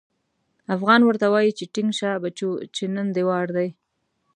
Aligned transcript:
افغان 0.75 1.01
ورته 1.05 1.25
وايي 1.33 1.51
چې 1.57 1.65
ټينګ 1.73 1.89
شه 1.99 2.09
بچو 2.23 2.49
چې 2.75 2.83
نن 2.95 3.07
دې 3.15 3.23
وار 3.29 3.47
دی. 3.57 3.69